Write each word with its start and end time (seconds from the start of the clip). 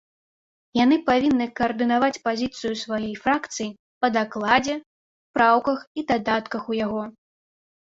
Яны 0.83 0.95
павінны 1.09 1.45
каардынаваць 1.59 2.21
пазіцыю 2.27 2.73
сваёй 2.85 3.13
фракцыі 3.27 3.69
па 4.01 4.07
дакладзе, 4.17 4.75
праўках 5.39 5.79
і 5.99 6.09
дадатках 6.11 6.63
у 6.75 6.83
яго. 6.85 7.03